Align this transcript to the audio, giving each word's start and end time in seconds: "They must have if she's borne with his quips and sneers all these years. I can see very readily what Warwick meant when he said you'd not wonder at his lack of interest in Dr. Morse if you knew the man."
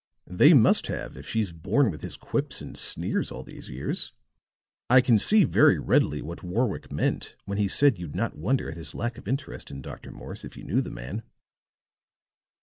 "They 0.25 0.55
must 0.55 0.87
have 0.87 1.15
if 1.15 1.27
she's 1.29 1.51
borne 1.53 1.91
with 1.91 2.01
his 2.01 2.17
quips 2.17 2.59
and 2.59 2.75
sneers 2.75 3.31
all 3.31 3.43
these 3.43 3.69
years. 3.69 4.13
I 4.89 4.99
can 4.99 5.19
see 5.19 5.43
very 5.43 5.77
readily 5.77 6.23
what 6.23 6.41
Warwick 6.41 6.91
meant 6.91 7.35
when 7.45 7.59
he 7.59 7.67
said 7.67 7.99
you'd 7.99 8.15
not 8.15 8.35
wonder 8.35 8.71
at 8.71 8.77
his 8.77 8.95
lack 8.95 9.19
of 9.19 9.27
interest 9.27 9.69
in 9.69 9.83
Dr. 9.83 10.09
Morse 10.09 10.43
if 10.43 10.57
you 10.57 10.63
knew 10.63 10.81
the 10.81 10.89
man." 10.89 11.21